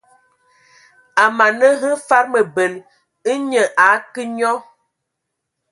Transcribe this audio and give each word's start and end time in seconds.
A 1.23 1.25
mana 1.37 1.67
hm 1.81 1.95
fad 2.07 2.25
mǝbǝl, 2.33 2.73
nnye 3.37 3.63
a 3.83 3.85
akǝ 3.97 4.21
nyɔ. 4.37 4.53